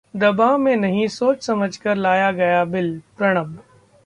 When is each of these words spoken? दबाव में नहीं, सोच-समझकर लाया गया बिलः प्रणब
दबाव 0.15 0.57
में 0.57 0.75
नहीं, 0.75 1.07
सोच-समझकर 1.07 1.95
लाया 1.95 2.31
गया 2.31 2.65
बिलः 2.65 2.99
प्रणब 3.17 3.57